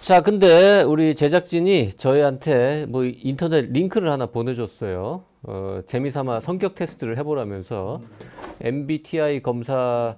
자, 0.00 0.22
근데 0.22 0.80
우리 0.82 1.14
제작진이 1.14 1.92
저희한테 1.92 2.86
뭐 2.88 3.04
인터넷 3.04 3.66
링크를 3.70 4.10
하나 4.10 4.24
보내줬어요. 4.24 5.24
어, 5.42 5.80
재미삼아 5.86 6.40
성격 6.40 6.74
테스트를 6.74 7.18
해보라면서 7.18 8.00
MBTI 8.62 9.42
검사 9.42 10.16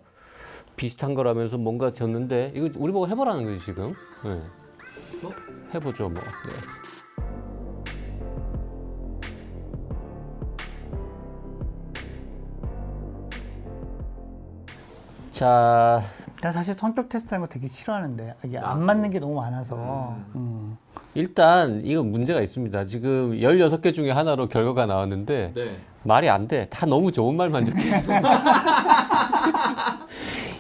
비슷한 0.77 1.15
거라면서 1.15 1.59
뭔가 1.59 1.93
줬는데 1.93 2.53
이거 2.55 2.71
우리 2.77 2.93
보고 2.93 3.09
해보라는 3.09 3.45
거지 3.45 3.59
지금. 3.59 3.93
네. 4.25 4.41
해보죠 5.75 6.11
뭐. 6.11 6.23
네. 6.23 6.53
자, 15.33 16.03
나 16.43 16.51
사실 16.51 16.75
성격 16.75 17.09
테스트하는 17.09 17.47
거 17.47 17.53
되게 17.53 17.69
싫어하는데 17.69 18.35
이게 18.45 18.59
안 18.59 18.83
맞는 18.85 19.11
게 19.11 19.21
너무 19.21 19.35
많아서. 19.37 20.17
음. 20.35 20.77
일단 21.15 21.81
이거 21.85 22.03
문제가 22.03 22.41
있습니다. 22.41 22.85
지금 22.85 23.33
16개 23.39 23.95
중에 23.95 24.11
하나로 24.11 24.49
결과가 24.49 24.87
나왔는데 24.87 25.55
말이 26.03 26.29
안 26.29 26.49
돼. 26.49 26.67
다 26.69 26.85
너무 26.85 27.13
좋은 27.13 27.37
말만 27.37 27.65
적혀 27.65 27.97
있어. 27.97 28.13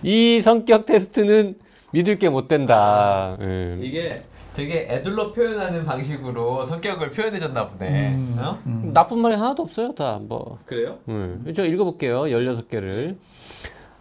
이 0.05 0.41
성격 0.41 0.87
테스트는 0.87 1.57
믿을 1.93 2.17
게 2.19 2.29
못 2.29 2.47
된다. 2.47 3.37
예. 3.45 3.77
이게 3.81 4.23
되게 4.55 4.87
애들로 4.89 5.33
표현하는 5.33 5.85
방식으로 5.85 6.65
성격을 6.67 7.11
표현해줬나 7.11 7.69
보네 7.69 8.17
어? 8.39 8.59
나쁜 8.93 9.19
말이 9.19 9.35
하나도 9.35 9.63
없어요. 9.65 9.93
다 9.95 10.21
뭐. 10.23 10.59
그래요? 10.65 10.99
음. 11.09 11.45
저 11.57 11.67
읽어볼게요. 11.67 12.23
16개를. 12.23 13.17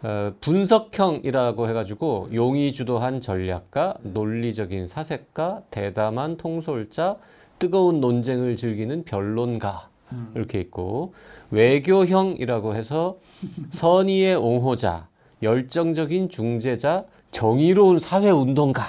어, 0.03 0.33
분석형이라고 0.41 1.69
해가지고 1.69 2.29
용이 2.33 2.71
주도한 2.71 3.21
전략가, 3.21 3.95
논리적인 4.01 4.87
사색가, 4.87 5.63
대담한 5.69 6.37
통솔자, 6.37 7.17
뜨거운 7.59 8.01
논쟁을 8.01 8.55
즐기는 8.55 9.03
변론가 9.03 9.89
이렇게 10.35 10.59
있고 10.59 11.13
외교형이라고 11.51 12.75
해서 12.75 13.17
선의의 13.69 14.35
옹호자, 14.35 15.07
열정적인 15.43 16.29
중재자, 16.29 17.05
정의로운 17.29 17.99
사회운동가, 17.99 18.83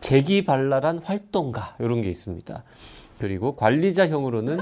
재기발랄한 0.00 0.98
활동가 0.98 1.76
이런 1.78 2.00
게 2.00 2.08
있습니다. 2.08 2.62
그리고 3.18 3.54
관리자형으로는 3.56 4.60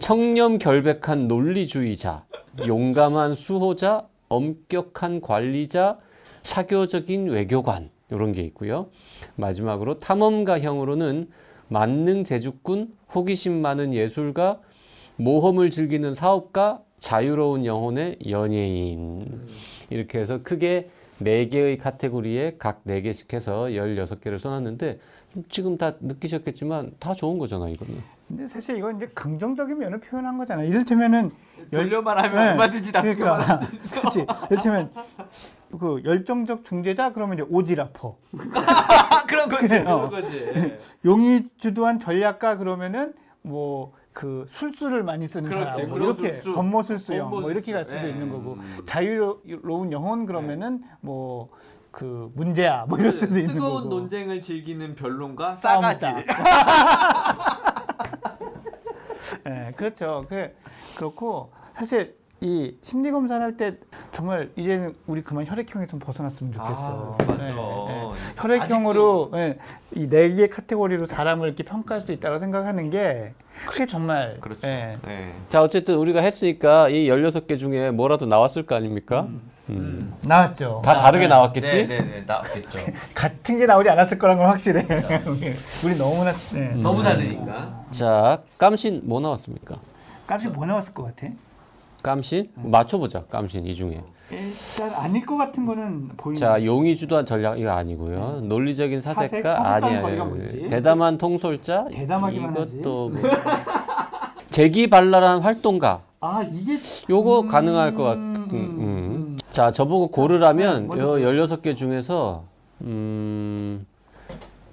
청렴 0.00 0.58
결백한 0.58 1.28
논리주의자, 1.28 2.24
용감한 2.66 3.36
수호자, 3.36 4.08
엄격한 4.34 5.20
관리자, 5.20 5.98
사교적인 6.42 7.28
외교관 7.28 7.90
이런 8.10 8.32
게 8.32 8.42
있고요. 8.42 8.88
마지막으로 9.36 9.98
탐험가형으로는 9.98 11.28
만능 11.68 12.24
제주꾼, 12.24 12.92
호기심 13.14 13.60
많은 13.62 13.94
예술가, 13.94 14.60
모험을 15.16 15.70
즐기는 15.70 16.14
사업가, 16.14 16.80
자유로운 16.98 17.64
영혼의 17.66 18.18
연예인 18.28 19.42
이렇게 19.90 20.18
해서 20.18 20.42
크게 20.42 20.88
네 21.18 21.48
개의 21.48 21.78
카테고리에 21.78 22.56
각 22.58 22.80
네 22.84 23.00
개씩 23.02 23.32
해서 23.32 23.64
16개를 23.64 24.38
써놨는데 24.38 24.98
지금 25.48 25.78
다 25.78 25.94
느끼셨겠지만 26.00 26.92
다 26.98 27.14
좋은 27.14 27.38
거잖아 27.38 27.68
이거는. 27.68 27.94
근데 28.28 28.46
사실 28.46 28.76
이건 28.78 28.96
이제 28.96 29.06
긍정적인 29.08 29.78
면을 29.78 30.00
표현한 30.00 30.38
거잖아. 30.38 30.62
이를테면은 30.62 31.30
돌려 31.70 32.02
말하면 32.02 32.32
네. 32.34 32.50
얼마든지 32.52 32.92
그러니까 32.92 33.36
말할 33.36 33.64
수 33.64 33.74
있어 33.74 34.00
그렇지. 34.00 34.26
이를테면 34.50 34.90
그 35.78 36.02
열정적 36.04 36.64
중재자 36.64 37.12
그러면 37.12 37.38
이제 37.38 37.46
오지라퍼. 37.48 38.16
아, 38.54 39.24
그런 39.26 39.48
거지. 39.48 39.68
그런 39.68 40.10
거지 40.10 40.76
용이 41.04 41.48
주도한 41.58 41.98
전략가 42.00 42.56
그러면은 42.56 43.12
뭐 43.42 43.92
그 44.14 44.46
술수를 44.48 45.02
많이 45.02 45.26
쓰는 45.26 45.50
사람 45.50 45.88
뭐 45.88 45.98
이렇게 45.98 46.32
술수. 46.34 46.52
건모술수형 46.52 47.30
뭐. 47.30 47.50
이렇게 47.50 47.72
갈 47.72 47.82
수도 47.84 47.96
네. 48.00 48.10
있는 48.10 48.30
거고 48.30 48.52
음. 48.54 48.78
자유로운 48.86 49.90
영혼 49.90 50.24
그러면은 50.24 50.84
뭐그 51.00 52.30
문제야 52.36 52.86
뭐 52.88 52.96
이럴 52.96 53.12
수도 53.12 53.36
있는 53.36 53.54
뜨거운 53.54 53.82
거고 53.82 53.88
논쟁을 53.88 54.40
즐기는 54.40 54.94
변론가. 54.94 55.54
싸가지 55.56 56.06
예, 59.46 59.72
그렇죠. 59.76 60.24
그 60.28 60.50
그렇고 60.96 61.50
사실 61.74 62.16
이 62.40 62.76
심리 62.82 63.10
검사를 63.10 63.42
할때 63.42 63.78
정말 64.12 64.50
이제는 64.56 64.94
우리 65.06 65.22
그만 65.22 65.46
혈액형에 65.46 65.86
좀 65.86 65.98
벗어났으면 65.98 66.52
좋겠어. 66.52 67.16
아, 67.18 67.24
맞아. 67.24 67.44
예, 67.44 67.50
예. 67.50 68.12
혈액형으로 68.36 69.30
예, 69.34 69.58
이네개 69.92 70.48
카테고리로 70.48 71.06
사람을 71.06 71.48
이렇게 71.48 71.62
평가할 71.62 72.02
수 72.02 72.12
있다고 72.12 72.38
생각하는 72.40 72.90
게 72.90 73.32
그게 73.66 73.86
정말 73.86 74.38
그렇죠 74.40 74.66
예, 74.66 74.98
네. 75.06 75.32
자 75.48 75.62
어쨌든 75.62 75.96
우리가 75.96 76.20
했으니까 76.20 76.88
이 76.90 77.08
16개 77.08 77.58
중에 77.58 77.90
뭐라도 77.92 78.26
나왔을 78.26 78.66
거 78.66 78.74
아닙니까? 78.74 79.22
음. 79.22 79.53
나왔죠. 80.26 80.82
다 80.84 80.96
다르게 80.98 81.26
나 81.26 81.40
왔겠지? 81.40 81.86
네 81.86 81.86
네 81.86 81.98
네 82.04 82.24
나왔겠죠 82.26 82.78
같은 83.14 83.58
게 83.58 83.66
나오지 83.66 83.88
않았을 83.88 84.18
거란 84.18 84.36
건 84.36 84.48
확실해. 84.48 84.82
우리 84.86 85.96
너무나 85.98 86.30
네. 86.52 86.74
너무 86.76 87.02
다르니까 87.02 87.84
자 87.90 88.40
깜신 88.58 89.00
뭐 89.04 89.20
나왔습니까? 89.20 89.76
값이 90.26 90.48
뭐 90.48 90.66
나왔을 90.66 90.92
것 90.94 91.04
같아? 91.04 91.32
깜신? 92.02 92.46
맞춰보자 92.56 93.24
깜신 93.30 93.64
이 93.66 93.74
중에 93.74 94.02
일단 94.30 94.90
아닐 95.02 95.24
것 95.24 95.36
같은 95.38 95.64
거는 95.64 96.08
보이는. 96.16 96.38
자 96.40 96.62
용이 96.64 96.96
주도한 96.96 97.24
전략 97.24 97.58
이거 97.58 97.70
아니고요 97.70 98.40
논리적인 98.42 99.00
사색가 99.00 99.56
사색? 99.62 99.84
아니야? 99.84 100.68
대담한 100.68 101.16
통솔자 101.18 101.86
대담하기만 101.92 102.56
하지. 102.56 102.76
이것도 102.76 103.08
뭐 103.10 103.22
재기발랄한 104.50 105.40
활동가 105.40 106.00
아 106.20 106.42
이게 106.50 106.78
요거 107.10 107.40
음, 107.42 107.48
가능할 107.48 107.94
것 107.94 108.04
같은 108.04 108.34
음. 108.50 109.03
자 109.54 109.70
저보고 109.70 110.08
고르라면 110.08 110.88
먼저 110.88 111.22
요 111.22 111.30
16개 111.30 111.76
중에서 111.76 112.42
음 112.80 113.86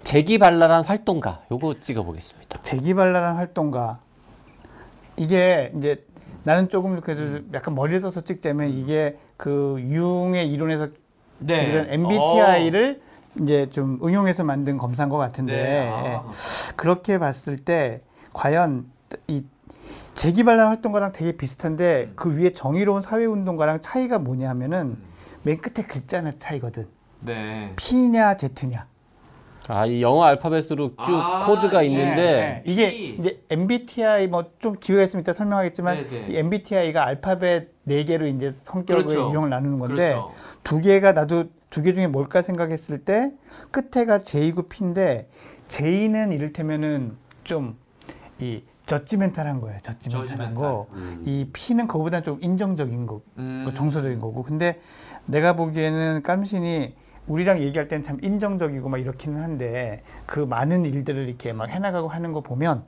재기발랄한 0.01 0.85
활동가 0.85 1.43
요거 1.51 1.81
찍어 1.81 2.01
보겠습니다. 2.01 2.63
재기발랄한 2.63 3.35
활동가. 3.35 3.99
이게 5.17 5.71
이제 5.77 6.03
나는 6.41 6.67
조금 6.67 6.99
그래도 6.99 7.43
약간 7.53 7.75
머리를 7.75 7.99
써서 7.99 8.21
찍자면 8.21 8.69
이게 8.71 9.19
그 9.37 9.77
융의 9.81 10.51
이론에서 10.51 10.87
네. 11.37 11.71
그런 11.71 11.87
MBTI를 11.87 13.01
이제 13.39 13.69
좀 13.69 13.99
응용해서 14.03 14.43
만든 14.43 14.77
검사인 14.77 15.09
것 15.09 15.17
같은데. 15.17 15.53
네, 15.53 15.89
아. 15.91 16.27
그렇게 16.75 17.19
봤을 17.19 17.55
때 17.55 18.01
과연 18.33 18.87
이 19.27 19.43
재기발랄 20.21 20.67
활동가랑 20.67 21.13
되게 21.13 21.31
비슷한데 21.31 22.09
음. 22.09 22.13
그 22.15 22.37
위에 22.37 22.51
정의로운 22.51 23.01
사회운동가랑 23.01 23.81
차이가 23.81 24.19
뭐냐면은 24.19 24.95
맨 25.41 25.57
끝에 25.57 25.83
글자 25.87 26.17
하나 26.19 26.31
차이거든. 26.37 26.87
네. 27.21 27.73
P냐 27.75 28.35
Z냐. 28.35 28.85
아 29.67 29.87
이 29.87 30.03
영어 30.03 30.23
알파벳으로 30.25 30.95
쭉 31.05 31.15
아, 31.15 31.45
코드가 31.47 31.83
예, 31.83 31.89
있는데 31.89 32.15
네, 32.15 32.63
이게 32.67 32.89
P. 32.91 33.15
이제 33.19 33.41
MBTI 33.49 34.27
뭐 34.27 34.51
좀 34.59 34.75
기회가 34.79 35.01
있으면 35.03 35.21
이따 35.21 35.33
설명하겠지만 35.33 36.03
네, 36.03 36.07
네. 36.07 36.25
이 36.29 36.37
MBTI가 36.37 37.03
알파벳 37.03 37.69
네 37.85 38.03
개로 38.05 38.27
이제 38.27 38.53
성격을 38.63 39.05
그렇죠. 39.05 39.31
유형을 39.31 39.49
나누는 39.49 39.79
건데 39.79 40.09
그렇죠. 40.13 40.31
두 40.61 40.81
개가 40.81 41.13
나도 41.13 41.45
두 41.71 41.81
개 41.81 41.93
중에 41.95 42.05
뭘까 42.05 42.43
생각했을 42.43 42.99
때 43.05 43.31
끝에가 43.71 44.21
J고 44.21 44.67
P인데 44.69 45.29
J는 45.67 46.31
이를테면은 46.31 47.17
좀 47.43 47.75
이 48.39 48.63
저지멘탈한 48.91 49.61
거예요. 49.61 49.79
저지멘탈한 49.81 50.27
저지멘탈. 50.27 50.53
거. 50.55 50.87
이 51.23 51.49
P는 51.53 51.87
그거보다 51.87 52.21
좀 52.21 52.39
인정적인 52.41 53.05
거, 53.05 53.21
음. 53.37 53.71
정서적인 53.73 54.19
거고. 54.19 54.43
근데 54.43 54.81
내가 55.25 55.53
보기에는 55.55 56.23
깜신이 56.23 56.95
우리랑 57.27 57.61
얘기할 57.61 57.87
때는 57.87 58.03
참 58.03 58.17
인정적이고 58.21 58.89
막 58.89 58.97
이렇기는 58.97 59.41
한데 59.41 60.03
그 60.25 60.39
많은 60.39 60.83
일들을 60.83 61.27
이렇게 61.29 61.53
막 61.53 61.69
해나가고 61.69 62.09
하는 62.09 62.33
거 62.33 62.41
보면 62.41 62.83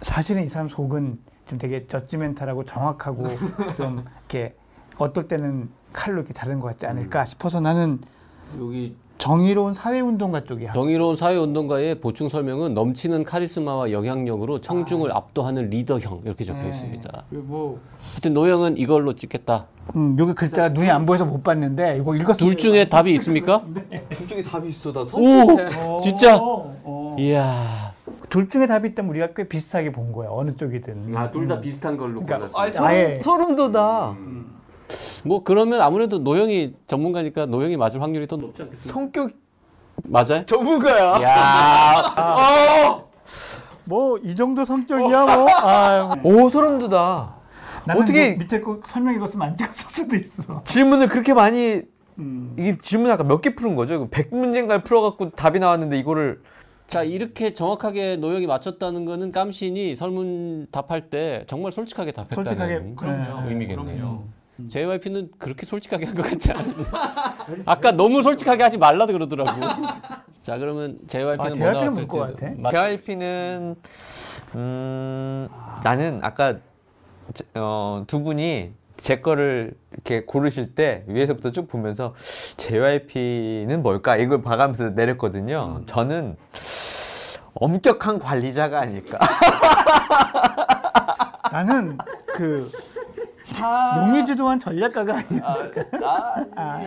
사실은 0.00 0.42
이 0.42 0.46
사람 0.46 0.68
속은 0.68 1.18
좀 1.46 1.58
되게 1.58 1.86
저지멘탈하고 1.86 2.64
정확하고 2.64 3.26
좀 3.76 4.04
이렇게 4.20 4.56
어떨 4.96 5.28
때는 5.28 5.68
칼로 5.92 6.18
이렇게 6.18 6.32
자르는 6.32 6.60
것 6.60 6.68
같지 6.68 6.86
않을까 6.86 7.24
싶어서 7.26 7.60
나는 7.60 7.98
여기 8.58 8.96
정의로운 9.30 9.74
사회운동가 9.74 10.44
쪽이야. 10.44 10.72
정의로운 10.72 11.14
사회운동가의 11.14 12.00
보충 12.00 12.30
설명은 12.30 12.72
넘치는 12.72 13.24
카리스마와 13.24 13.92
영향력으로 13.92 14.62
청중을 14.62 15.12
압도하는 15.12 15.68
리더형 15.68 16.22
이렇게 16.24 16.42
적혀 16.44 16.62
네. 16.62 16.68
있습니다. 16.70 17.24
뭐, 17.30 17.78
하여튼 18.12 18.32
노영은 18.32 18.78
이걸로 18.78 19.14
찍겠다. 19.14 19.66
음, 19.94 20.16
여기 20.18 20.32
글자가 20.32 20.70
눈이 20.70 20.90
안 20.90 21.04
보여서 21.04 21.26
못 21.26 21.42
봤는데 21.42 21.98
이거 21.98 22.16
읽었을 22.16 22.38
둘 22.46 22.56
중에 22.56 22.88
답이 22.88 23.12
있습니까? 23.14 23.62
둘 24.08 24.26
중에 24.26 24.42
답이 24.42 24.68
있어. 24.70 24.90
나 24.92 25.00
오, 25.12 25.98
진짜. 26.00 26.36
어, 26.38 26.74
어. 26.82 27.16
이야. 27.18 27.92
둘 28.30 28.48
중에 28.48 28.66
답이 28.66 28.88
있다면 28.90 29.10
우리가 29.10 29.28
꽤 29.36 29.46
비슷하게 29.46 29.92
본 29.92 30.12
거야. 30.12 30.28
어느 30.30 30.56
쪽이든. 30.56 31.14
아, 31.14 31.30
둘 31.30 31.46
다 31.46 31.60
비슷한 31.60 31.96
걸로 31.98 32.22
그러니까 32.24 32.46
골랐습니다. 32.48 32.86
아예- 32.86 33.16
소름 33.18 33.54
돋아. 33.54 34.16
뭐 35.24 35.42
그러면 35.44 35.80
아무래도 35.80 36.18
노영이 36.18 36.74
전문가니까 36.86 37.46
노영이 37.46 37.76
맞을 37.76 38.00
확률이 38.02 38.26
더 38.26 38.36
높지 38.36 38.62
않겠습니까? 38.62 38.92
성격 38.92 39.30
맞아요? 40.04 40.46
전문가야. 40.46 41.20
야. 41.22 43.04
뭐이 43.84 44.34
정도 44.36 44.64
성격이야 44.64 45.24
뭐. 45.24 45.46
아, 45.50 46.14
오 46.22 46.48
소름 46.48 46.78
돋아. 46.78 47.36
나는 47.84 48.02
어떻게- 48.02 48.28
이거 48.30 48.38
밑에 48.38 48.60
거 48.60 48.80
설명 48.84 49.14
읽었으면 49.14 49.48
안 49.48 49.56
찍었을 49.56 49.90
수도 49.90 50.16
있어. 50.16 50.62
질문을 50.64 51.08
그렇게 51.08 51.32
많이 51.34 51.82
음. 52.18 52.54
이게 52.58 52.76
질문 52.78 53.10
아까 53.10 53.24
몇 53.24 53.40
개 53.40 53.54
푸는 53.54 53.74
거죠? 53.74 54.08
100문제인가를 54.08 54.84
풀어 54.84 55.00
갖고 55.00 55.30
답이 55.30 55.58
나왔는데 55.58 55.98
이거를 55.98 56.42
자 56.86 57.02
이렇게 57.02 57.54
정확하게 57.54 58.16
노영이 58.16 58.46
맞췄다는 58.46 59.04
거는 59.06 59.32
깜신이 59.32 59.96
설문 59.96 60.66
답할 60.70 61.08
때 61.08 61.44
정말 61.46 61.72
솔직하게 61.72 62.12
답했다는 62.12 62.44
솔직하게 62.44 62.94
그럼요. 62.96 63.48
의미겠네요. 63.48 64.24
JYP는 64.68 65.30
그렇게 65.38 65.66
솔직하게 65.66 66.06
한 66.06 66.14
것 66.14 66.22
같지 66.28 66.50
않은데 66.52 66.84
아까 67.66 67.92
너무 67.92 68.22
솔직하게 68.22 68.62
하지 68.62 68.78
말라 68.78 69.06
그러더라고. 69.06 69.50
자 70.42 70.56
그러면 70.58 70.98
JYP는 71.06 71.40
아, 71.40 71.44
뭐 71.48 71.52
JYP 71.52 71.60
는 71.60 71.72
나왔을지 71.82 72.16
뭘것 72.16 72.36
같아? 72.36 72.52
맞- 72.58 72.70
JYP는 72.70 73.76
음 74.56 75.48
나는 75.84 76.20
아까 76.22 76.54
제- 77.34 77.44
어, 77.54 78.04
두 78.06 78.22
분이 78.22 78.72
제 78.96 79.20
거를 79.20 79.74
이렇게 79.92 80.24
고르실 80.24 80.74
때 80.74 81.04
위에서부터 81.06 81.52
쭉 81.52 81.68
보면서 81.68 82.14
JYP는 82.56 83.82
뭘까 83.82 84.16
이걸 84.16 84.42
봐가면서 84.42 84.90
내렸거든요. 84.90 85.82
저는 85.86 86.36
엄격한 87.54 88.18
관리자가 88.18 88.80
아닐까. 88.80 89.18
나는 91.52 91.98
그 92.34 92.70
용의주도한 93.98 94.58
전략가가 94.60 95.16
아니야. 95.16 95.42
아, 96.56 96.80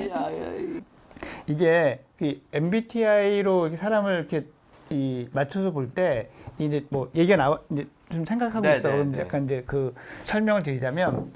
이게 1.47 2.03
그 2.17 2.41
MBTI로 2.53 3.63
이렇게 3.65 3.77
사람을 3.77 4.13
이렇게 4.19 4.45
이 4.89 5.27
맞춰서 5.33 5.71
볼 5.71 5.89
때 5.93 6.29
이제 6.59 6.85
뭐 6.89 7.09
얘기가 7.15 7.35
나와 7.37 7.59
이제 7.71 7.87
좀 8.11 8.25
생각하고 8.25 8.61
네, 8.61 8.77
있어. 8.77 8.89
네, 8.89 8.93
그럼 8.95 9.11
네. 9.11 9.21
약간 9.21 9.43
이제 9.45 9.63
그 9.65 9.93
설명을 10.23 10.63
드리자면 10.63 11.31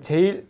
제일 0.00 0.48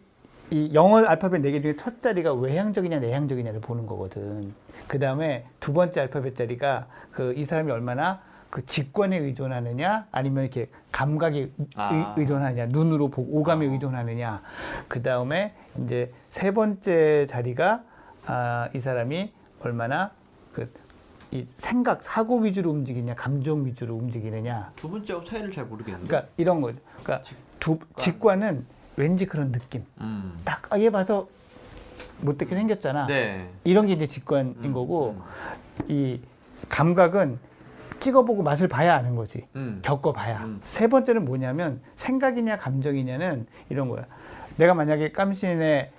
이 0.51 0.71
영어 0.75 0.99
알파벳 1.05 1.43
네 1.43 1.53
개 1.53 1.61
중에 1.61 1.77
첫 1.77 2.01
자리가 2.01 2.33
외향적이냐 2.35 2.99
내향적이냐를 2.99 3.61
보는 3.61 3.87
거거든. 3.87 4.53
그 4.89 4.99
다음에 4.99 5.45
두 5.61 5.73
번째 5.73 6.01
알파벳 6.03 6.35
자리가 6.35 6.87
그 7.13 7.35
이 7.37 7.45
사람이 7.45 7.71
얼마나 7.71 8.21
그 8.51 8.67
직관에 8.67 9.17
의존하느냐 9.17 10.07
아니면 10.11 10.45
이렇게 10.45 10.69
감각에 10.91 11.51
아. 11.77 12.15
의, 12.17 12.27
존하느냐 12.27 12.67
눈으로 12.67 13.09
보고 13.09 13.39
오감에 13.39 13.67
의존하느냐 13.67 14.43
그 14.89 15.03
다음에 15.03 15.55
이제 15.85 16.13
세 16.31 16.51
번째 16.51 17.27
자리가 17.27 17.83
아, 18.27 18.69
이 18.75 18.79
사람이 18.79 19.33
얼마나 19.61 20.11
그 20.53 20.71
이 21.33 21.45
생각 21.55 22.03
사고 22.03 22.39
위주로 22.41 22.71
움직이냐 22.71 23.15
감정 23.15 23.65
위주로 23.65 23.95
움직이느냐 23.95 24.73
두 24.75 24.91
번째하고 24.91 25.25
차이를 25.25 25.53
잘 25.53 25.65
모르겠는데. 25.65 26.07
그러니까 26.07 26.33
이런 26.37 26.61
거죠. 26.61 26.79
그러니까 27.03 27.29
두, 27.61 27.79
직관은 27.97 28.67
왠지 28.97 29.27
그런 29.27 29.53
느낌. 29.53 29.85
음. 30.01 30.37
딱 30.45 30.73
아, 30.73 30.79
얘 30.81 30.91
봐서 30.91 31.29
못되게 32.21 32.57
생겼잖아. 32.57 33.07
네. 33.07 33.49
이런 33.63 33.87
게 33.87 33.93
이제 33.93 34.07
직관인 34.07 34.57
음, 34.65 34.73
거고 34.73 35.17
이 35.87 36.21
감각은 36.69 37.39
찍어보고 38.01 38.43
맛을 38.43 38.67
봐야 38.67 38.97
아는 38.97 39.15
거지. 39.15 39.47
음. 39.57 39.79
겪어봐야. 39.83 40.45
음. 40.45 40.59
세 40.63 40.87
번째는 40.89 41.25
뭐냐면 41.25 41.81
생각이냐 41.95 42.57
감정이냐는 42.59 43.47
이런 43.69 43.89
거야. 43.89 44.07
내가 44.57 44.75
만약에 44.75 45.13
깜신의 45.13 45.91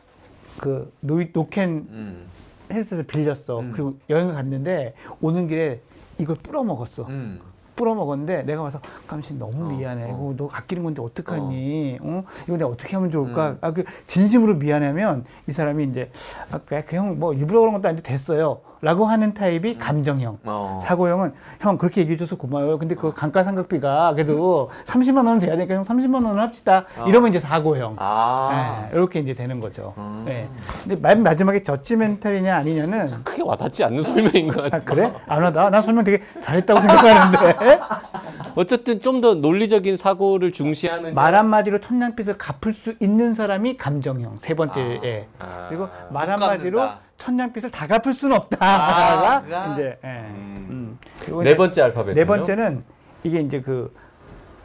그 0.59 0.91
노, 0.99 1.23
노캔 1.31 1.69
음. 1.89 2.25
헬스를 2.71 3.03
빌렸어. 3.05 3.59
음. 3.59 3.71
그리고 3.73 3.95
여행을 4.09 4.33
갔는데 4.33 4.93
오는 5.21 5.47
길에 5.47 5.79
이걸 6.17 6.35
뿌러먹었어. 6.37 7.03
음. 7.07 7.39
뿌러먹었는데 7.75 8.43
내가 8.43 8.61
와서 8.61 8.79
깜신 9.07 9.39
너무 9.39 9.65
어, 9.65 9.69
미안해. 9.69 10.03
어. 10.03 10.07
이거 10.07 10.33
너 10.37 10.49
아끼는 10.51 10.83
건데 10.83 11.01
어떡하니? 11.01 11.99
어? 12.01 12.23
이거 12.43 12.57
내가 12.57 12.69
어떻게 12.69 12.95
하면 12.95 13.09
좋을까? 13.09 13.51
음. 13.51 13.57
아그 13.61 13.83
진심으로 14.05 14.55
미안하면 14.55 15.25
이 15.47 15.51
사람이 15.51 15.85
이제 15.85 16.11
아까 16.51 16.81
그 16.81 16.95
형 16.95 17.17
뭐 17.17 17.33
일부러 17.33 17.61
그런 17.61 17.73
것도 17.73 17.87
아닌데 17.87 18.03
됐어요. 18.03 18.59
라고 18.81 19.05
하는 19.05 19.33
타입이 19.33 19.77
감정형. 19.77 20.39
어. 20.43 20.79
사고형은 20.81 21.33
형 21.59 21.77
그렇게 21.77 22.01
얘기해줘서 22.01 22.35
고마워요. 22.35 22.79
근데 22.79 22.95
그 22.95 23.13
감가상각비가 23.13 24.13
그래도 24.15 24.69
30만 24.85 25.17
원은 25.17 25.39
돼야 25.39 25.55
되니까 25.55 25.75
형 25.75 25.83
30만 25.83 26.25
원을 26.25 26.41
합시다. 26.41 26.85
어. 26.97 27.05
이러면 27.07 27.29
이제 27.29 27.39
사고형. 27.39 27.95
아. 27.99 28.87
네, 28.91 28.97
이렇게 28.97 29.19
이제 29.19 29.33
되는 29.35 29.59
거죠. 29.59 29.93
음. 29.97 30.23
네. 30.25 30.47
근데 30.81 30.95
맨 30.95 31.21
마지막에 31.21 31.61
저지 31.61 31.95
멘탈이냐 31.95 32.55
아니냐는 32.57 33.23
크게 33.23 33.43
와닿지 33.43 33.83
않는 33.83 34.01
설명인 34.01 34.47
것 34.47 34.63
같아. 34.63 34.77
아, 34.77 34.79
그래? 34.79 35.13
안 35.27 35.43
하다. 35.43 35.69
나 35.69 35.81
설명 35.81 36.03
되게 36.03 36.21
잘했다고 36.41 36.79
생각하는데. 36.81 37.79
어쨌든 38.55 38.99
좀 38.99 39.21
더 39.21 39.35
논리적인 39.35 39.97
사고를 39.97 40.51
중시하는 40.51 41.13
말 41.13 41.35
한마디로 41.35 41.79
천냥빚을 41.79 42.39
갚을 42.39 42.73
수 42.73 42.95
있는 42.99 43.35
사람이 43.35 43.77
감정형 43.77 44.39
세 44.39 44.55
번째에 44.55 45.27
아. 45.37 45.67
그리고 45.69 45.89
말못 46.09 46.41
한마디로 46.41 46.77
갚는다. 46.79 46.99
천냥빚을 47.21 47.69
다 47.69 47.85
갚을 47.85 48.15
수는 48.15 48.35
없다가 48.35 49.43
아? 49.47 49.73
이제 49.73 49.99
예. 50.03 50.07
음. 50.07 50.97
음. 51.29 51.43
네 51.43 51.55
번째 51.55 51.81
알파벳. 51.83 52.15
네 52.15 52.25
번째는 52.25 52.83
이게 53.23 53.39
이제 53.41 53.61
그 53.61 53.93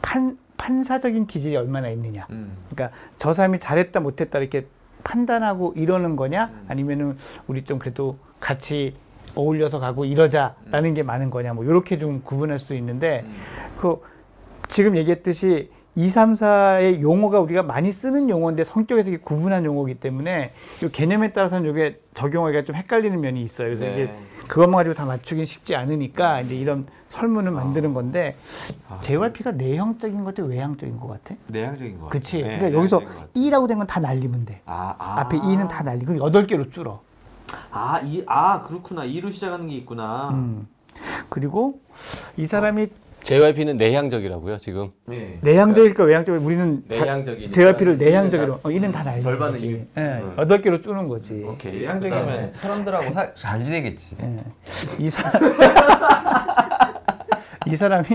판, 0.01 0.37
판사적인 0.57 1.27
기질이 1.27 1.55
얼마나 1.55 1.87
있느냐. 1.89 2.25
음. 2.31 2.57
그러니까 2.69 2.97
저 3.19 3.31
사람이 3.31 3.59
잘했다 3.59 3.99
못했다 3.99 4.39
이렇게 4.39 4.65
판단하고 5.03 5.73
이러는 5.75 6.15
거냐 6.15 6.45
음. 6.45 6.65
아니면은 6.67 7.17
우리 7.45 7.63
좀 7.63 7.77
그래도 7.77 8.17
같이 8.39 8.95
어울려서 9.35 9.79
가고 9.79 10.05
이러자라는 10.05 10.95
게 10.95 11.03
많은 11.03 11.29
거냐 11.29 11.53
뭐 11.53 11.63
이렇게 11.63 11.99
좀 11.99 12.23
구분할 12.23 12.57
수 12.57 12.73
있는데 12.73 13.21
음. 13.23 13.35
그 13.77 14.01
지금 14.67 14.97
얘기했듯이 14.97 15.69
2, 15.97 16.09
3, 16.09 16.33
4의 16.33 17.01
용어가 17.01 17.39
우리가 17.39 17.63
많이 17.63 17.91
쓰는 17.91 18.29
용어인데 18.29 18.63
성격에서 18.65 19.09
구분한 19.23 19.65
용어이기 19.65 19.99
때문에 19.99 20.53
이 20.83 20.89
개념에 20.89 21.33
따라서는 21.33 21.71
이게 21.71 21.99
적용하기가 22.13 22.63
좀 22.65 22.75
헷갈리는 22.75 23.19
면이 23.19 23.41
있어요. 23.41 23.69
그래서 23.69 23.85
네. 23.85 23.93
이제 23.93 24.13
그것만 24.47 24.73
가지고 24.77 24.93
다 24.93 25.05
맞추긴 25.05 25.45
쉽지 25.45 25.75
않으니까 25.75 26.41
이제 26.41 26.55
이런 26.55 26.85
설문을 27.09 27.49
만드는 27.51 27.95
건데 27.95 28.35
아. 28.87 28.99
JYP가 29.01 29.53
내형적인 29.53 30.23
것 30.23 30.35
같아, 30.35 30.47
외향적인 30.47 30.99
것 30.99 31.07
같아? 31.07 31.33
내향적인 31.47 31.99
거. 31.99 32.07
그치? 32.09 32.41
같아요. 32.41 32.51
네, 32.51 32.57
그러니까 32.59 32.77
여기서 32.79 32.99
내향적인 32.99 33.23
것. 33.23 33.33
2라고 33.33 33.67
된 33.67 33.77
건 33.79 33.87
다 33.87 33.99
날리면 33.99 34.45
돼. 34.45 34.61
아, 34.67 34.93
아. 34.99 35.21
앞에 35.21 35.39
2는 35.39 35.67
다 35.67 35.81
날리고 35.81 36.13
8개로 36.13 36.69
줄어. 36.69 37.01
아, 37.71 38.01
이, 38.03 38.23
아, 38.27 38.61
그렇구나. 38.61 39.03
이로 39.03 39.31
시작하는 39.31 39.67
게 39.67 39.73
있구나. 39.77 40.29
음. 40.29 40.67
그리고 41.29 41.79
이 42.37 42.45
사람이 42.45 42.87
JYP는 43.31 43.75
내향적이라고요 43.75 44.55
지금. 44.57 44.91
네. 45.05 45.37
내향적일까 45.41 46.01
외향적일까 46.05 46.45
우리는 46.45 46.81
내향적이니까 46.87 47.51
JYP를 47.51 47.93
이는 47.95 48.05
내향적으로 48.05 48.53
다- 48.53 48.59
어, 48.63 48.71
이는 48.71 48.89
다 48.89 49.03
날리는 49.03 49.21
절반은. 49.23 49.59
이- 49.59 49.85
예, 49.97 50.01
음. 50.01 50.33
여덟 50.37 50.61
개로 50.61 50.79
쪼는 50.79 51.09
거지. 51.09 51.43
오케이. 51.43 51.81
내향적이면 51.81 52.53
사람들하고 52.55 53.11
사, 53.11 53.33
잘 53.33 53.61
지내겠지. 53.65 54.15
예. 54.21 54.37
이 54.97 55.09
사람 55.09 55.41
이 57.67 57.75
사람이 57.75 58.07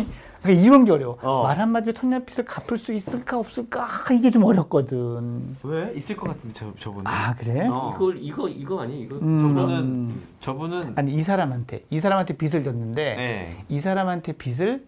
그러니까 0.43 0.63
이런 0.65 0.85
게 0.87 0.93
어려워. 0.93 1.19
어. 1.21 1.43
말 1.43 1.59
한마디로 1.59 1.93
천년빚을 1.93 2.47
갚을 2.47 2.79
수 2.79 2.95
있을까 2.95 3.39
없을까 3.39 3.83
아, 3.85 4.13
이게 4.15 4.31
좀 4.31 4.45
어렵거든. 4.45 5.57
왜? 5.63 5.93
있을 5.95 6.17
것 6.17 6.29
같은데, 6.29 6.55
저, 6.55 6.73
저분은. 6.79 7.07
아 7.07 7.35
그래? 7.35 7.67
어. 7.71 7.93
이거 7.95 8.13
이거 8.15 8.49
이거 8.49 8.81
아니 8.81 9.03
이거. 9.03 9.17
음. 9.17 10.23
저분은, 10.41 10.41
저분은, 10.41 10.93
아니 10.97 11.13
이 11.13 11.21
사람한테 11.21 11.85
이 11.91 12.01
사람한테 12.01 12.39
빚을 12.39 12.65
줬는데 12.65 13.17
네. 13.17 13.57
이 13.69 13.79
사람한테 13.79 14.33
빚을 14.33 14.87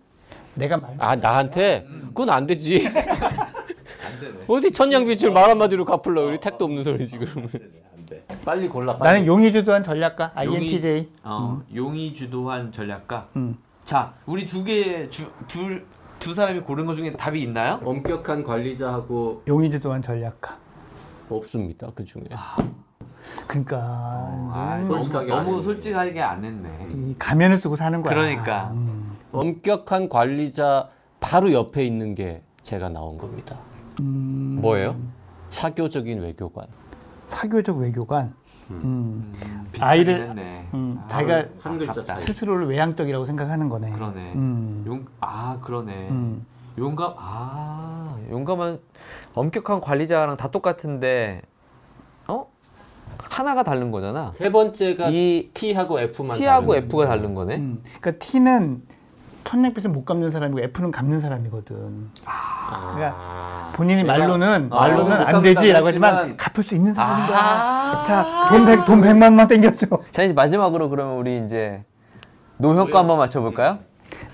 내가 0.54 0.76
말 0.76 0.94
아 0.98 1.16
나한테 1.16 1.86
그건 2.08 2.30
안 2.30 2.46
되지. 2.46 2.86
안 2.86 2.94
되네. 4.20 4.44
어디 4.46 4.70
천냥빚을 4.70 5.32
말 5.32 5.50
한마디로 5.50 5.84
갚을러 5.84 6.22
우리 6.26 6.38
택도 6.38 6.64
없는 6.66 6.84
소리지 6.84 7.18
그러면. 7.18 7.48
빨리 8.44 8.68
골라. 8.68 8.96
빨리. 8.96 9.10
나는 9.12 9.26
용의 9.26 9.52
주도한 9.52 9.82
전략가 9.82 10.32
용의- 10.36 10.52
INTJ. 10.60 11.08
어, 11.24 11.62
용이 11.74 12.14
주도한 12.14 12.70
전략가. 12.70 13.28
음. 13.36 13.56
자, 13.84 14.12
우리 14.26 14.46
두 14.46 14.62
개, 14.64 15.08
주, 15.10 15.30
둘, 15.48 15.84
두 16.18 16.32
사람이 16.32 16.60
고른 16.60 16.86
것 16.86 16.94
중에 16.94 17.12
답이 17.14 17.42
있나요? 17.42 17.80
엄격한 17.84 18.44
관리자하고 18.44 19.42
용의 19.48 19.70
주도한 19.70 20.00
전략가. 20.02 20.56
없습니다 21.28 21.88
그 21.94 22.04
중에. 22.04 22.22
그러니까 23.46 23.78
아, 23.80 24.78
음, 24.80 24.86
솔직하게 24.86 25.26
너무, 25.28 25.38
안 25.40 25.44
너무 25.46 25.56
했네. 25.58 25.64
솔직하게 25.64 26.22
안 26.22 26.44
했네. 26.44 26.68
이 26.92 27.14
가면을 27.18 27.56
쓰고 27.56 27.74
사는 27.76 28.00
거야. 28.02 28.12
그러니까. 28.14 28.70
음. 28.74 29.03
엄격한 29.38 30.08
관리자 30.08 30.88
바로 31.20 31.52
옆에 31.52 31.84
있는 31.84 32.14
게 32.14 32.42
제가 32.62 32.88
나온 32.88 33.18
겁니다. 33.18 33.56
음, 34.00 34.58
뭐예요? 34.60 34.96
사교적인 35.50 36.20
외교관. 36.20 36.66
사교적 37.26 37.78
외교관. 37.78 38.34
음. 38.70 39.30
비슷하긴 39.72 39.80
아이를- 40.06 40.28
했네. 40.30 40.68
음, 40.74 40.98
아, 41.02 41.08
자기가 41.08 41.44
한 41.60 41.78
글자. 41.78 42.16
스스로를 42.16 42.66
외향적이라고 42.68 43.26
생각하는 43.26 43.68
거네. 43.68 43.90
그러네. 43.90 44.32
음. 44.34 44.84
용, 44.86 45.04
아 45.20 45.58
그러네. 45.60 46.08
음. 46.10 46.46
용감 46.78 47.14
아 47.16 48.16
용감한 48.30 48.80
엄격한 49.34 49.80
관리자랑 49.80 50.36
다 50.36 50.48
똑같은데 50.48 51.42
어 52.26 52.48
하나가 53.22 53.62
다른 53.62 53.90
거잖아. 53.90 54.32
세 54.36 54.50
번째가 54.50 55.10
이 55.10 55.50
T하고 55.54 56.00
F만 56.00 56.38
T하고 56.38 56.72
다른 56.72 56.84
F가. 56.86 57.06
다른 57.06 57.34
거네. 57.34 57.56
음. 57.56 57.82
그러니까 58.00 58.12
T는 58.18 58.82
천냥빚을 59.44 59.90
못 59.90 60.04
갚는 60.04 60.30
사람이고 60.30 60.60
F는 60.60 60.90
갚는 60.90 61.20
사람이거든. 61.20 62.10
아. 62.24 63.72
본인이 63.74 64.02
내가- 64.02 64.18
말로는 64.18 64.68
아, 64.72 64.76
말로는 64.76 65.12
안못 65.26 65.42
되지라고 65.42 65.86
하지만 65.88 66.36
갚을 66.36 66.62
수 66.64 66.74
있는 66.74 66.92
사람인 66.94 67.26
거야. 67.26 67.38
아. 67.38 68.02
자, 68.04 68.24
돈 68.48 68.64
백, 68.64 68.84
돈 68.84 69.00
백만만 69.00 69.46
땡겨줘. 69.48 69.86
자 70.10 70.22
이제 70.22 70.32
마지막으로 70.32 70.88
그러면 70.88 71.16
우리 71.18 71.44
이제 71.44 71.84
노효과 72.58 73.00
한번 73.00 73.18
맞춰 73.18 73.40
볼까요? 73.40 73.80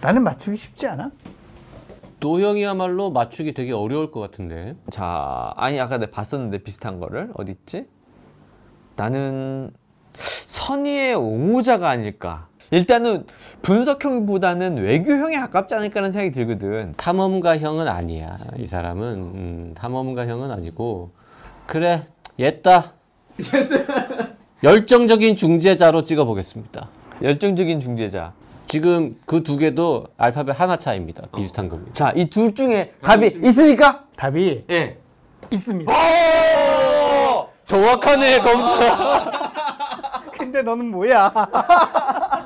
나는 0.01 0.23
맞추기 0.23 0.57
쉽지 0.57 0.87
않아? 0.89 1.11
노형이야말로 2.21 3.11
맞추기 3.11 3.55
되게 3.55 3.73
어려울 3.73 4.11
것 4.11 4.21
같은데. 4.21 4.77
자 4.91 5.53
아니 5.57 5.81
아까 5.81 5.97
내가 5.99 6.11
봤었는데 6.13 6.59
비슷한 6.63 7.01
거를 7.01 7.31
어디 7.35 7.53
있지? 7.53 7.87
나는 8.97 9.71
선의의 10.47 11.15
옹호자가 11.15 11.89
아닐까. 11.89 12.49
일단은 12.71 13.27
분석형보다는 13.63 14.79
외교형에 14.79 15.39
가깝지 15.41 15.75
않을까라는 15.75 16.13
생각이 16.13 16.33
들거든. 16.33 16.95
탐험가형은 16.97 17.89
아니야. 17.89 18.37
이 18.59 18.67
사람은 18.67 19.05
음, 19.13 19.75
탐험가형은 19.77 20.51
아니고 20.51 21.11
그래 21.67 22.07
옛다. 22.39 22.93
열정적인 24.63 25.37
중재자로 25.37 26.05
찍어보겠습니다. 26.05 26.89
열정적인 27.23 27.81
중재자. 27.81 28.33
지금 28.67 29.17
그 29.27 29.43
두 29.43 29.57
개도 29.57 30.07
알파벳 30.17 30.61
하나 30.61 30.77
차이입니다. 30.77 31.25
비슷한 31.37 31.69
겁니다. 31.69 31.91
자, 31.93 32.13
이 32.15 32.31
둘 32.31 32.55
중에 32.55 32.93
답이 33.03 33.27
있습니까? 33.47 34.05
답이 34.17 34.65
예. 34.71 34.97
있습니다. 35.51 35.93
정확하네 37.65 38.41
검사. 38.41 39.51
근데 40.39 40.63
너는 40.63 40.87
뭐야? 40.91 41.33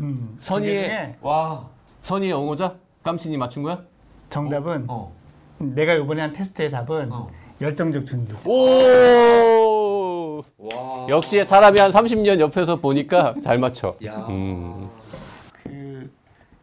음, 0.00 0.36
선의의- 0.40 1.14
와. 1.22 1.68
선의의 2.02 2.32
옹호자? 2.34 2.76
깜친이 3.02 3.36
맞춘 3.36 3.62
거야? 3.62 3.82
정답은 4.30 4.84
어. 4.88 5.12
내가 5.58 5.94
이번에 5.94 6.22
한 6.22 6.32
테스트의 6.32 6.70
답은 6.70 7.12
어. 7.12 7.26
열정적 7.60 8.06
중재. 8.06 8.34
오. 8.48 10.42
와. 10.58 11.06
역시 11.08 11.44
사람이 11.44 11.78
한 11.78 11.90
30년 11.90 12.40
옆에서 12.40 12.76
보니까 12.76 13.34
잘 13.42 13.58
맞춰. 13.58 13.94
야. 14.04 14.26
음. 14.28 14.88
그 15.62 16.10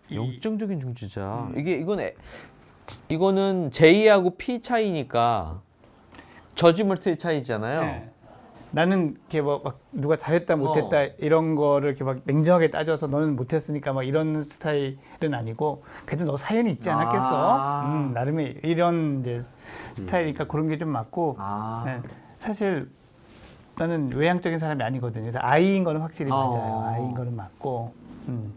이- 0.09 0.15
열정적인 0.15 0.79
중재자. 0.81 1.49
이게 1.55 1.73
이건 1.73 1.99
애, 2.01 2.13
이거는 3.07 3.71
J하고 3.71 4.35
P 4.37 4.61
차이니까 4.61 5.61
저지물트의 6.55 7.17
차이잖아요. 7.17 7.81
네. 7.81 8.09
나는 8.71 9.15
이렇게 9.19 9.41
뭐 9.41 9.61
막 9.63 9.79
누가 9.91 10.15
잘했다 10.15 10.55
못했다 10.55 11.03
이런 11.19 11.55
거를 11.55 11.89
이렇게 11.89 12.03
막 12.03 12.17
냉정하게 12.25 12.69
따져서 12.69 13.07
너는 13.07 13.35
못했으니까 13.35 13.93
막 13.93 14.03
이런 14.03 14.43
스타일은 14.43 15.33
아니고 15.33 15.83
그래도 16.05 16.25
너 16.25 16.37
사연이 16.37 16.69
있지 16.71 16.89
않았겠어? 16.89 17.59
아. 17.59 17.85
음, 17.87 18.13
나름의 18.13 18.59
이런 18.63 19.21
이제 19.21 19.41
스타일이니까 19.95 20.45
그런 20.47 20.67
게 20.67 20.77
좀 20.77 20.89
맞고 20.89 21.35
아. 21.39 21.83
네, 21.85 21.99
사실 22.37 22.89
나는 23.77 24.11
외향적인 24.13 24.59
사람이 24.59 24.83
아니거든요. 24.83 25.23
그래서 25.23 25.39
아이인 25.41 25.83
거는 25.83 26.01
확실히 26.01 26.29
맞아요. 26.29 26.51
어. 26.53 26.91
아이인 26.93 27.13
거는 27.13 27.35
맞고. 27.35 27.93
음. 28.27 28.53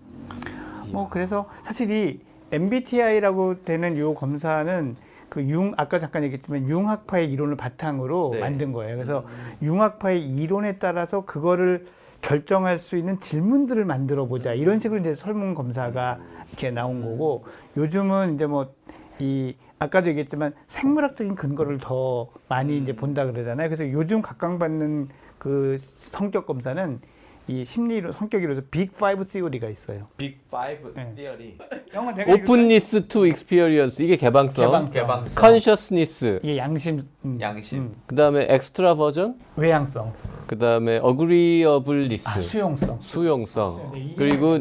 뭐 0.88 1.08
그래서 1.08 1.48
사실 1.62 1.90
이 1.90 2.20
MBTI라고 2.50 3.64
되는 3.64 3.96
요 3.98 4.14
검사는 4.14 4.94
그 5.32 5.40
융 5.48 5.72
아까 5.78 5.98
잠깐 5.98 6.24
얘기했지만 6.24 6.68
융학파의 6.68 7.32
이론을 7.32 7.56
바탕으로 7.56 8.30
네. 8.34 8.40
만든 8.40 8.72
거예요. 8.72 8.96
그래서 8.96 9.24
융학파의 9.62 10.22
이론에 10.22 10.78
따라서 10.78 11.24
그거를 11.24 11.86
결정할 12.20 12.76
수 12.76 12.98
있는 12.98 13.18
질문들을 13.18 13.82
만들어 13.84 14.26
보자 14.26 14.52
이런 14.52 14.78
식으로 14.78 15.00
이제 15.00 15.14
설문 15.14 15.54
검사가 15.54 16.18
이렇게 16.48 16.70
나온 16.70 17.00
거고 17.02 17.44
요즘은 17.76 18.34
이제 18.34 18.46
뭐 18.46 18.74
이 19.18 19.54
아까도 19.78 20.08
얘기했지만 20.08 20.52
생물학적인 20.66 21.34
근거를 21.36 21.78
더 21.78 22.28
많이 22.48 22.78
이제 22.78 22.94
본다 22.94 23.24
그러잖아요. 23.24 23.68
그래서 23.68 23.88
요즘 23.92 24.20
각광받는 24.22 25.08
그 25.38 25.76
성격 25.78 26.46
검사는 26.46 27.00
이 27.48 27.64
심리로 27.64 28.12
성격이로서 28.12 28.62
Big 28.70 28.96
Five 28.96 29.24
theory가 29.28 29.68
있어요. 29.68 30.06
Big 30.16 30.48
Five 30.50 30.92
네. 30.94 31.12
theory. 31.16 31.58
영어 31.92 32.12
내가 32.12 32.32
openness 32.32 33.08
to 33.08 33.26
experience 33.26 34.02
이게 34.02 34.16
개방성, 34.16 34.64
개방성. 34.66 34.92
개방성. 34.92 35.42
conscientiousness, 35.42 36.40
이게 36.42 36.56
양심, 36.56 37.02
음, 37.24 37.38
양심. 37.40 37.78
음, 37.80 37.96
그다음에 38.06 38.46
extraversion, 38.48 39.36
외향성, 39.56 40.12
그다음에 40.46 40.98
agreeableness, 40.98 42.28
아, 42.28 42.40
수용성, 42.40 43.00
수용성, 43.00 43.90
네, 43.94 44.14
그리고 44.16 44.58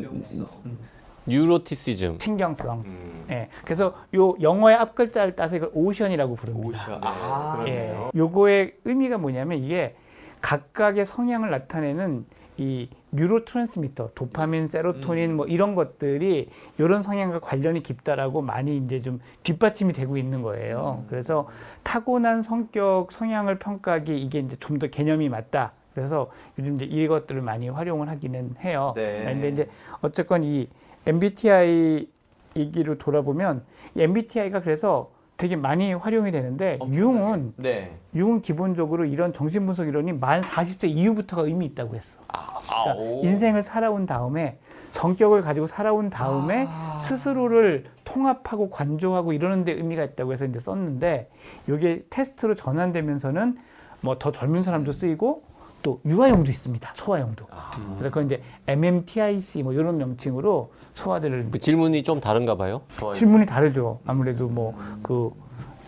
neuroticism. 1.27 2.17
신경성. 2.17 2.81
음. 2.85 3.25
예. 3.29 3.47
그래서 3.63 3.93
요 4.15 4.33
영어의 4.41 4.75
앞 4.75 4.95
글자를 4.95 5.35
따서 5.35 5.55
이걸 5.55 5.69
OCEAN이라고 5.73 6.35
부릅니다. 6.35 6.67
OCEAN. 6.67 6.99
아. 7.03 7.63
예. 7.67 7.95
요거의 8.15 8.73
의미가 8.85 9.19
뭐냐면 9.19 9.59
이게 9.63 9.95
각각의 10.41 11.05
성향을 11.05 11.49
나타내는 11.49 12.25
이 12.57 12.89
뉴로트랜스미터, 13.11 14.09
도파민, 14.13 14.67
세로토닌 14.67 15.35
뭐 15.35 15.45
이런 15.47 15.73
것들이 15.73 16.49
이런 16.77 17.01
성향과 17.01 17.39
관련이 17.39 17.81
깊다라고 17.81 18.41
많이 18.41 18.77
이제 18.77 18.99
좀 19.01 19.19
뒷받침이 19.43 19.93
되고 19.93 20.17
있는 20.17 20.41
거예요. 20.41 21.05
그래서 21.09 21.47
타고난 21.83 22.41
성격 22.43 23.11
성향을 23.11 23.57
평가하기 23.57 24.17
이게 24.19 24.39
이제 24.39 24.55
좀 24.59 24.79
더 24.79 24.87
개념이 24.87 25.29
맞다. 25.29 25.73
그래서 25.93 26.29
요즘 26.57 26.75
이제 26.75 26.85
이것들을 26.85 27.41
많이 27.41 27.69
활용을 27.69 28.09
하기는 28.09 28.55
해요. 28.63 28.93
네. 28.95 29.25
근데 29.25 29.49
이제 29.49 29.69
어쨌건 30.01 30.43
이 30.43 30.67
MBTI 31.05 32.07
얘기로 32.55 32.97
돌아보면 32.97 33.63
이 33.95 34.01
MBTI가 34.01 34.61
그래서 34.61 35.11
되게 35.41 35.55
많이 35.55 35.91
활용이 35.91 36.29
되는데 36.29 36.77
융은 36.87 37.53
네. 37.57 37.97
융은 38.13 38.41
기본적으로 38.41 39.05
이런 39.05 39.33
정신분석 39.33 39.87
이론이 39.87 40.13
만 40.13 40.41
40세 40.41 40.87
이후부터가 40.87 41.41
의미 41.41 41.65
있다고 41.65 41.95
했어. 41.95 42.19
아, 42.27 42.59
그러니까 42.59 42.95
오. 42.95 43.21
인생을 43.23 43.63
살아온 43.63 44.05
다음에 44.05 44.59
성격을 44.91 45.41
가지고 45.41 45.65
살아온 45.65 46.11
다음에 46.11 46.67
아. 46.69 46.95
스스로를 46.99 47.85
통합하고 48.03 48.69
관조하고 48.69 49.33
이러는 49.33 49.63
데 49.63 49.71
의미가 49.71 50.03
있다고 50.03 50.31
해서 50.31 50.45
이제 50.45 50.59
썼는데 50.59 51.31
이게 51.67 52.05
테스트로 52.11 52.53
전환되면서는 52.53 53.57
뭐 54.01 54.19
더 54.19 54.31
젊은 54.31 54.61
사람도 54.61 54.91
쓰이고 54.91 55.41
또 55.81 55.99
유아용도 56.05 56.49
있습니다. 56.49 56.93
소아용도. 56.95 57.45
아. 57.51 57.71
그래서 57.97 58.09
그건 58.13 58.25
이제 58.25 58.41
MMTIC 58.67 59.63
뭐 59.63 59.73
이런 59.73 59.97
명칭으로 59.97 60.71
소아들을 60.93 61.49
그 61.51 61.59
질문이 61.59 62.03
좀 62.03 62.19
다른가 62.19 62.55
봐요. 62.55 62.81
질문이 63.13 63.45
다르죠. 63.45 63.99
아무래도 64.05 64.47
뭐그 64.47 65.31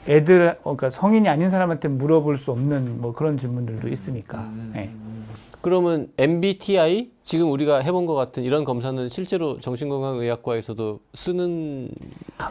애들 0.08 0.58
어, 0.60 0.76
그러니까 0.76 0.90
성인이 0.90 1.30
아닌 1.30 1.50
사람한테 1.50 1.88
물어볼 1.88 2.38
수 2.38 2.52
없는 2.52 3.02
뭐 3.02 3.14
그런 3.14 3.38
질문들도 3.38 3.88
있으니까. 3.88 4.40
음. 4.40 4.74
예. 4.76 4.90
그러면 5.62 6.10
MBTI 6.18 7.12
지금 7.24 7.50
우리가 7.50 7.80
해본 7.80 8.06
것 8.06 8.16
같은 8.16 8.44
이런 8.44 8.66
검사는 8.66 9.08
실제로 9.08 9.60
정신건강의학과에서도 9.60 11.00
쓰는 11.14 11.90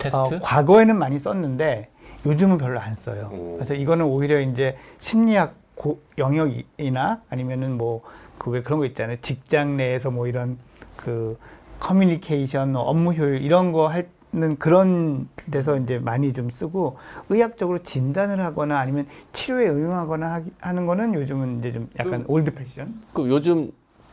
테스트? 0.01 0.17
어, 0.17 0.39
과거에는 0.43 0.97
많이 0.97 1.19
썼는데 1.19 1.91
요즘은 2.25 2.57
별로 2.57 2.81
안 2.81 2.95
써요. 2.95 3.31
오. 3.35 3.55
그래서 3.57 3.75
이거는 3.75 4.07
오히려 4.07 4.41
이제 4.41 4.77
심리학 4.99 5.62
고, 5.75 6.01
영역이나 6.19 7.23
아니면은 7.31 7.77
뭐 7.77 8.03
그 8.43 8.51
왜 8.51 8.61
그런 8.63 8.81
거 8.81 8.87
있잖아요. 8.87 9.19
직장 9.21 9.77
내에서 9.77 10.11
뭐 10.11 10.27
이런 10.27 10.59
그 10.97 11.39
커뮤니케이션, 11.79 12.73
뭐 12.73 12.83
업무 12.83 13.13
효율 13.13 13.41
이런 13.41 13.71
거 13.71 13.87
하는 13.87 14.57
그런 14.59 15.29
데서 15.51 15.77
이제 15.77 15.99
많이 16.01 16.33
좀 16.33 16.51
쓰고 16.51 16.97
의학적으로 17.29 17.79
진단을 17.79 18.43
하거나 18.45 18.81
아니면 18.81 19.07
치료에 19.33 19.69
응용하거나 19.69 20.33
하기, 20.35 20.51
하는 20.61 20.87
거는 20.87 21.15
요즘은 21.15 21.61
이제 21.61 21.71
좀 21.73 21.89
약간 22.01 22.25
old 22.27 22.53
fashion. 22.55 23.01
그 23.13 23.29
요즘 23.29 23.71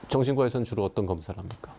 정신과에서는 0.10 0.64
주로 0.64 0.84
어떤 0.84 1.08
검사를 1.08 1.36
합니까? 1.38 1.72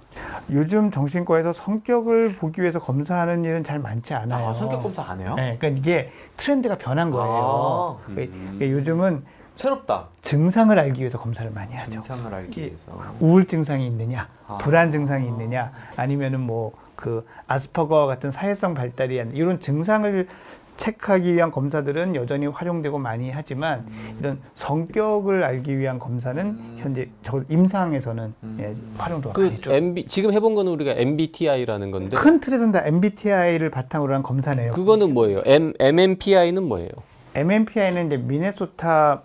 요즘 0.51 0.91
정신과에서 0.91 1.53
성격을 1.53 2.35
보기 2.35 2.63
위해서 2.63 2.81
검사하는 2.81 3.45
일은 3.45 3.63
잘 3.63 3.79
많지 3.79 4.15
않아요. 4.15 4.49
아, 4.49 4.55
성격 4.55 4.83
검사 4.83 5.03
안 5.03 5.21
해요? 5.21 5.35
네, 5.37 5.57
그러니까 5.57 5.69
이게 5.79 6.11
트렌드가 6.37 6.79
변한 6.79 7.11
거예요. 7.11 7.99
아, 8.01 8.05
그러니까 8.07 8.69
요즘은 8.71 9.25
새롭다. 9.61 10.09
증상을 10.23 10.76
알기 10.79 11.00
위해서 11.00 11.19
검사를 11.19 11.50
많이 11.50 11.75
하죠. 11.75 11.90
증상을 12.00 12.33
알기 12.33 12.61
이- 12.61 12.64
위해서. 12.64 12.93
우울 13.21 13.47
증상이 13.47 13.87
있느냐, 13.87 14.29
아. 14.47 14.57
불안 14.59 14.90
증상이 14.90 15.26
있느냐, 15.29 15.73
아니면은 15.97 16.40
뭐 16.40 16.73
그 17.00 17.25
아스퍼거 17.47 18.05
같은 18.07 18.31
사회성 18.31 18.75
발달이 18.75 19.19
안- 19.19 19.35
이런 19.35 19.59
증상을 19.59 20.29
체크하기 20.76 21.33
위한 21.35 21.50
검사들은 21.50 22.14
여전히 22.14 22.47
활용되고 22.47 22.99
많이 22.99 23.31
하지만 23.31 23.87
음. 23.88 24.17
이런 24.19 24.38
성격을 24.52 25.43
알기 25.43 25.79
위한 25.79 25.99
검사는 25.99 26.59
현재 26.76 27.09
저 27.23 27.43
임상에서는 27.49 28.35
음. 28.43 28.57
예, 28.61 28.75
활용도가 28.99 29.33
그 29.33 29.40
많이 29.40 29.61
죠 29.62 29.73
MB, 29.73 30.05
지금 30.09 30.33
해본 30.35 30.55
거는 30.55 30.73
우리가 30.73 30.93
MBTI라는 30.93 31.90
건데 31.90 32.17
큰 32.17 32.38
틀에서는 32.38 32.73
다 32.73 32.83
MBTI를 32.85 33.71
바탕으로 33.71 34.14
한 34.14 34.23
검사네요. 34.23 34.73
그거는 34.73 35.14
뭐예요? 35.14 35.40
M, 35.47 35.73
MMPI는 35.79 36.62
뭐예요? 36.64 36.90
MMPI는 37.35 38.09
이제 38.09 38.17
미네소타 38.19 39.23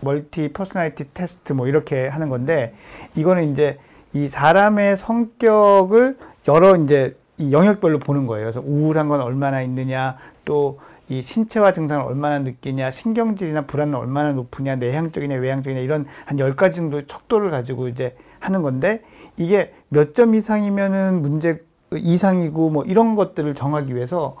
multi 0.00 0.52
personality 0.52 1.10
test 1.14 1.52
뭐 1.52 1.66
이렇게 1.66 2.08
하는 2.08 2.28
건데 2.28 2.74
이거는 3.16 3.50
이제 3.50 3.78
이 4.12 4.28
사람의 4.28 4.96
성격을 4.96 6.16
여러 6.48 6.76
이제 6.76 7.16
이 7.36 7.52
영역별로 7.52 7.98
보는 7.98 8.26
거예요. 8.26 8.46
그래서 8.46 8.60
우울한 8.64 9.08
건 9.08 9.20
얼마나 9.20 9.62
있느냐, 9.62 10.16
또 10.44 10.78
이 11.10 11.22
신체화 11.22 11.72
증상을 11.72 12.04
얼마나 12.04 12.38
느끼냐, 12.40 12.90
신경질이나 12.90 13.62
불안은 13.62 13.94
얼마나 13.94 14.32
높으냐, 14.32 14.76
내향적이냐, 14.76 15.36
외향적이냐 15.36 15.80
이런 15.80 16.04
한 16.26 16.38
열 16.38 16.54
가지 16.54 16.76
정도의 16.76 17.06
척도를 17.06 17.50
가지고 17.50 17.88
이제 17.88 18.14
하는 18.40 18.60
건데 18.60 19.00
이게 19.38 19.72
몇 19.88 20.12
점 20.12 20.34
이상이면은 20.34 21.22
문제 21.22 21.62
이상이고 21.94 22.68
뭐 22.70 22.84
이런 22.84 23.14
것들을 23.14 23.54
정하기 23.54 23.96
위해서 23.96 24.36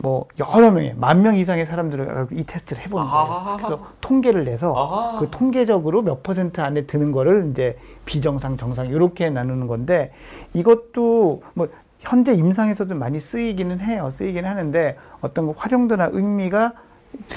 뭐 0.00 0.26
여러 0.38 0.70
명의 0.70 0.94
만 0.96 1.22
명 1.22 1.36
이상의 1.36 1.66
사람들을 1.66 2.28
이 2.32 2.44
테스트를 2.44 2.82
해보는 2.84 3.04
거예요. 3.06 3.18
아하. 3.18 3.56
그래서 3.56 3.86
통계를 4.00 4.44
내서 4.44 4.74
아하. 4.74 5.18
그 5.18 5.28
통계적으로 5.30 6.02
몇 6.02 6.22
퍼센트 6.22 6.60
안에 6.60 6.86
드는 6.86 7.10
거를 7.12 7.48
이제 7.50 7.76
비정상, 8.04 8.56
정상 8.56 8.86
이렇게 8.86 9.28
나누는 9.30 9.66
건데 9.66 10.12
이것도 10.54 11.42
뭐 11.54 11.68
현재 11.98 12.32
임상에서도 12.32 12.94
많이 12.94 13.18
쓰이기는 13.18 13.80
해요. 13.80 14.08
쓰이기는 14.10 14.48
하는데 14.48 14.96
어떤 15.20 15.46
거 15.46 15.52
활용도나 15.56 16.10
의미가 16.12 16.74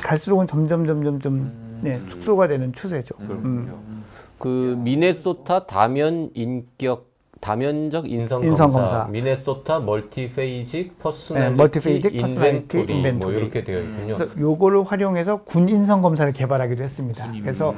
갈수록은 0.03 0.45
점점 0.47 0.85
점점 0.85 1.19
좀 1.19 1.79
네, 1.81 1.99
축소가 2.07 2.47
되는 2.47 2.71
추세죠. 2.73 3.15
음. 3.21 4.03
그 4.37 4.75
미네소타 4.79 5.65
다면 5.65 6.29
인격 6.35 7.10
다면적 7.41 8.09
인성 8.09 8.43
인성 8.43 8.71
검사, 8.71 8.97
검사. 8.97 9.11
미네소타 9.11 9.79
multiphasic 9.79 10.99
personality 10.99 11.49
네, 11.49 11.55
multiphasic 11.55 12.15
inventory 12.15 12.85
뭐 12.85 12.95
inventory. 12.95 13.37
이렇게 13.37 13.63
되어 13.63 13.79
있군요. 13.81 14.13
그래서 14.13 14.27
요거를 14.39 14.83
활용해서 14.83 15.41
군 15.43 15.67
인성 15.67 16.01
검사를 16.03 16.31
개발하기도 16.31 16.83
했습니다. 16.83 17.31
그래서 17.41 17.73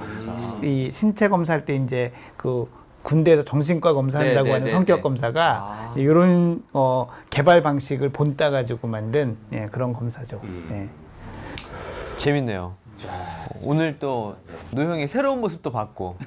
이 0.61 0.91
신체 0.91 1.29
검사할 1.29 1.63
때 1.63 1.75
이제 1.75 2.11
그 2.35 2.69
군대에서 3.03 3.43
정신과 3.43 3.93
검사한다고 3.93 4.43
네, 4.43 4.43
네, 4.43 4.51
하는 4.51 4.65
네, 4.67 4.71
성격 4.71 4.97
네. 4.97 5.01
검사가 5.01 5.51
아. 5.57 5.93
이런 5.95 6.61
어, 6.73 7.07
개발 7.29 7.61
방식을 7.61 8.09
본따 8.09 8.49
가지고 8.49 8.87
만든 8.87 9.37
예, 9.53 9.67
그런 9.71 9.93
검사죠. 9.93 10.39
음. 10.43 10.69
예. 10.71 12.19
재밌네요. 12.19 12.75
오늘 13.61 13.97
또 13.99 14.35
노형의 14.71 15.07
새로운 15.07 15.39
모습도 15.41 15.71
봤고 15.71 16.17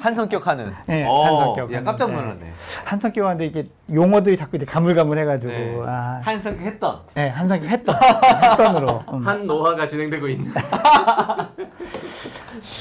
한 0.00 0.14
성격 0.14 0.46
하는. 0.46 0.72
네, 0.86 1.04
어, 1.06 1.24
한 1.24 1.36
성격 1.36 1.72
야. 1.72 1.82
깜짝 1.82 2.08
네. 2.10 2.16
놀랐네. 2.16 2.52
한 2.84 3.00
성격한데 3.00 3.46
이게 3.46 3.64
용어들이 3.92 4.36
자꾸 4.36 4.56
이제 4.56 4.64
가물가물해가지고 4.66 5.52
네. 5.52 5.76
아, 5.86 6.20
한 6.22 6.38
성격 6.38 6.62
했던. 6.62 7.00
네, 7.14 7.28
한 7.28 7.48
성격 7.48 7.68
했던 7.68 7.94
했던으로 7.96 9.02
음. 9.12 9.20
한 9.26 9.46
노화가 9.46 9.86
진행되고 9.86 10.28
있는. 10.28 10.52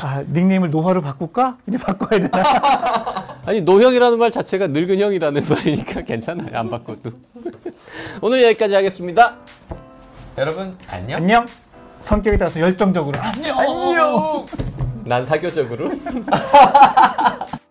아, 0.04 0.24
닉네임을 0.32 0.70
노화로 0.70 1.02
바꿀까? 1.02 1.58
이제 1.68 1.78
바꿔야 1.78 2.20
되나? 2.20 2.32
아니 3.46 3.62
노형이라는 3.62 4.20
말 4.20 4.32
자체가 4.32 4.68
늙은 4.68 5.00
형이라는 5.00 5.46
말이니까 5.48 6.02
괜찮아요. 6.02 6.50
안 6.58 6.70
바꿔도. 6.70 7.12
오늘 8.22 8.44
여기까지 8.44 8.74
하겠습니다. 8.76 9.36
여러분 10.38 10.78
안녕. 10.92 11.18
안녕. 11.18 11.67
성격에 12.02 12.38
따라서 12.38 12.60
열정적으로 12.60 13.20
안녕. 13.20 13.60
안녕. 13.60 14.46
난 15.06 15.26
사교적으로. 15.26 15.90